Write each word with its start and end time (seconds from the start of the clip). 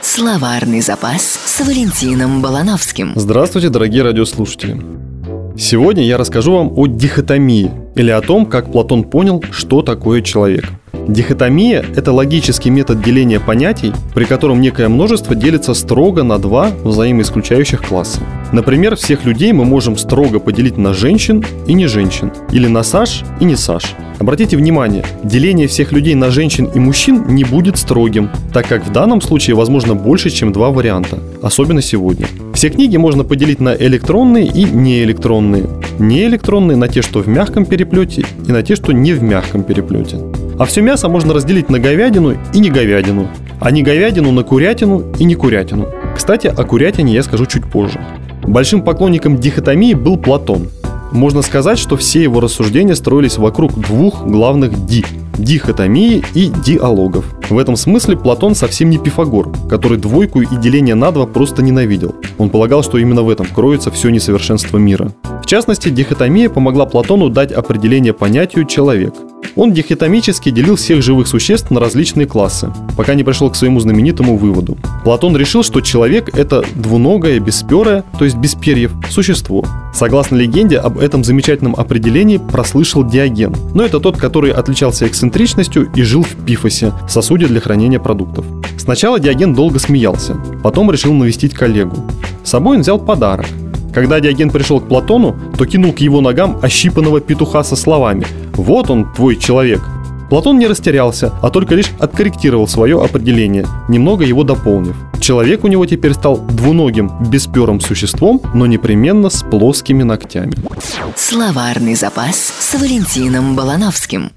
Словарный 0.00 0.80
запас 0.80 1.22
с 1.22 1.60
Валентином 1.60 2.40
Балановским. 2.40 3.12
Здравствуйте, 3.16 3.68
дорогие 3.68 4.02
радиослушатели. 4.02 4.80
Сегодня 5.58 6.04
я 6.04 6.18
расскажу 6.18 6.52
вам 6.52 6.72
о 6.76 6.86
дихотомии, 6.86 7.70
или 7.94 8.10
о 8.10 8.20
том, 8.20 8.46
как 8.46 8.70
Платон 8.70 9.04
понял, 9.04 9.42
что 9.50 9.82
такое 9.82 10.22
человек– 10.22 10.70
Дихотомия– 11.08 11.84
это 11.96 12.12
логический 12.12 12.70
метод 12.70 13.02
деления 13.02 13.40
понятий, 13.40 13.92
при 14.14 14.24
котором 14.24 14.60
некое 14.60 14.88
множество 14.88 15.34
делится 15.34 15.74
строго 15.74 16.22
на 16.22 16.38
два 16.38 16.70
взаимоисключающих 16.84 17.82
класса. 17.82 18.20
Например, 18.52 18.94
всех 18.94 19.24
людей 19.24 19.52
мы 19.52 19.64
можем 19.64 19.96
строго 19.96 20.38
поделить 20.38 20.76
на 20.76 20.94
женщин 20.94 21.44
и 21.66 21.72
не 21.72 21.88
женщин, 21.88 22.32
или 22.52 22.68
на 22.68 22.84
Саш 22.84 23.24
и 23.40 23.44
не 23.44 23.56
Саш. 23.56 23.94
Обратите 24.22 24.56
внимание, 24.56 25.04
деление 25.24 25.66
всех 25.66 25.90
людей 25.90 26.14
на 26.14 26.30
женщин 26.30 26.66
и 26.72 26.78
мужчин 26.78 27.24
не 27.26 27.42
будет 27.42 27.76
строгим, 27.76 28.30
так 28.52 28.68
как 28.68 28.86
в 28.86 28.92
данном 28.92 29.20
случае 29.20 29.56
возможно 29.56 29.96
больше, 29.96 30.30
чем 30.30 30.52
два 30.52 30.70
варианта, 30.70 31.18
особенно 31.42 31.82
сегодня. 31.82 32.28
Все 32.54 32.70
книги 32.70 32.96
можно 32.96 33.24
поделить 33.24 33.58
на 33.58 33.74
электронные 33.74 34.46
и 34.46 34.62
неэлектронные. 34.62 35.66
Неэлектронные 35.98 36.76
на 36.76 36.86
те, 36.86 37.02
что 37.02 37.18
в 37.18 37.26
мягком 37.26 37.66
переплете, 37.66 38.24
и 38.46 38.52
на 38.52 38.62
те, 38.62 38.76
что 38.76 38.92
не 38.92 39.12
в 39.12 39.24
мягком 39.24 39.64
переплете. 39.64 40.18
А 40.56 40.66
все 40.66 40.82
мясо 40.82 41.08
можно 41.08 41.34
разделить 41.34 41.68
на 41.68 41.80
говядину 41.80 42.36
и 42.54 42.60
не 42.60 42.70
говядину, 42.70 43.26
а 43.58 43.72
не 43.72 43.82
говядину 43.82 44.30
на 44.30 44.44
курятину 44.44 45.02
и 45.18 45.24
не 45.24 45.34
курятину. 45.34 45.88
Кстати, 46.14 46.46
о 46.46 46.62
курятине 46.62 47.12
я 47.12 47.24
скажу 47.24 47.46
чуть 47.46 47.68
позже. 47.68 48.00
Большим 48.44 48.82
поклонником 48.82 49.38
дихотомии 49.38 49.94
был 49.94 50.16
Платон. 50.16 50.68
Можно 51.12 51.42
сказать, 51.42 51.78
что 51.78 51.96
все 51.96 52.22
его 52.22 52.40
рассуждения 52.40 52.94
строились 52.94 53.36
вокруг 53.36 53.78
двух 53.78 54.26
главных 54.26 54.86
«ди»– 54.86 55.04
дихотомии 55.38 56.24
и 56.34 56.50
диалогов. 56.64 57.26
В 57.50 57.58
этом 57.58 57.76
смысле 57.76 58.16
Платон 58.16 58.54
совсем 58.54 58.88
не 58.88 58.98
Пифагор, 58.98 59.52
который 59.68 59.98
двойку 59.98 60.40
и 60.40 60.56
деление 60.56 60.94
на 60.94 61.10
два 61.10 61.26
просто 61.26 61.62
ненавидел. 61.62 62.14
Он 62.38 62.48
полагал, 62.48 62.82
что 62.82 62.98
именно 62.98 63.22
в 63.22 63.28
этом 63.28 63.46
кроется 63.46 63.90
все 63.90 64.08
несовершенство 64.08 64.78
мира. 64.78 65.12
В 65.42 65.46
частности, 65.46 65.90
дихотомия 65.90 66.48
помогла 66.48 66.86
Платону 66.86 67.28
дать 67.28 67.52
определение 67.52 68.12
понятию 68.14 68.64
«человек», 68.64 69.12
он 69.54 69.72
дихотомически 69.72 70.50
делил 70.50 70.76
всех 70.76 71.02
живых 71.02 71.26
существ 71.26 71.70
на 71.70 71.80
различные 71.80 72.26
классы, 72.26 72.72
пока 72.96 73.14
не 73.14 73.22
пришел 73.22 73.50
к 73.50 73.56
своему 73.56 73.80
знаменитому 73.80 74.36
выводу. 74.36 74.78
Платон 75.04 75.36
решил, 75.36 75.62
что 75.62 75.80
человек– 75.80 76.30
это 76.36 76.64
двуногое, 76.74 77.38
бесперое, 77.38 78.04
то 78.18 78.24
есть 78.24 78.36
без 78.36 78.54
перьев, 78.54 78.92
существо. 79.10 79.64
Согласно 79.92 80.36
легенде, 80.36 80.78
об 80.78 80.98
этом 80.98 81.22
замечательном 81.22 81.74
определении 81.76 82.38
прослышал 82.38 83.04
Диоген, 83.04 83.54
но 83.74 83.84
это 83.84 84.00
тот, 84.00 84.16
который 84.16 84.52
отличался 84.52 85.06
эксцентричностью 85.06 85.90
и 85.94 86.02
жил 86.02 86.22
в 86.22 86.46
пифосе, 86.46 86.92
сосуде 87.08 87.46
для 87.46 87.60
хранения 87.60 87.98
продуктов. 87.98 88.46
Сначала 88.78 89.20
Диоген 89.20 89.54
долго 89.54 89.78
смеялся, 89.78 90.34
потом 90.62 90.90
решил 90.90 91.12
навестить 91.12 91.52
коллегу. 91.52 91.96
С 92.42 92.50
собой 92.50 92.76
он 92.76 92.82
взял 92.82 92.98
подарок– 92.98 93.46
когда 93.92 94.20
Диоген 94.20 94.50
пришел 94.50 94.80
к 94.80 94.88
Платону, 94.88 95.36
то 95.56 95.66
кинул 95.66 95.92
к 95.92 95.98
его 95.98 96.20
ногам 96.20 96.58
ощипанного 96.62 97.20
петуха 97.20 97.62
со 97.64 97.76
словами 97.76 98.26
«Вот 98.54 98.90
он, 98.90 99.12
твой 99.12 99.36
человек». 99.36 99.80
Платон 100.32 100.58
не 100.58 100.66
растерялся, 100.66 101.30
а 101.42 101.50
только 101.50 101.74
лишь 101.74 101.90
откорректировал 101.98 102.66
свое 102.66 102.98
определение, 103.04 103.66
немного 103.88 104.24
его 104.24 104.44
дополнив. 104.44 104.96
Человек 105.20 105.62
у 105.62 105.68
него 105.68 105.84
теперь 105.84 106.14
стал 106.14 106.38
двуногим, 106.38 107.12
бесперым 107.28 107.80
существом, 107.80 108.40
но 108.54 108.64
непременно 108.64 109.28
с 109.28 109.42
плоскими 109.42 110.02
ногтями. 110.02 110.54
Словарный 111.16 111.96
запас 111.96 112.36
с 112.36 112.80
Валентином 112.80 113.54
Балановским. 113.54 114.32